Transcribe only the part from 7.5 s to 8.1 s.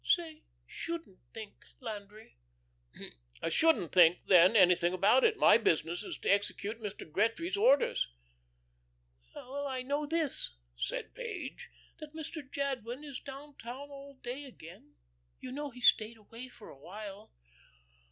orders."